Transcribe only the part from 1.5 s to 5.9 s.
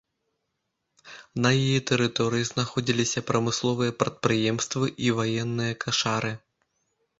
яе тэрыторыі знаходзіліся прамысловыя прадпрыемствы і ваенныя